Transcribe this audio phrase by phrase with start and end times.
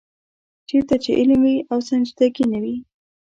[0.69, 2.75] چېرته چې علم وي او سنجیدګي نه وي.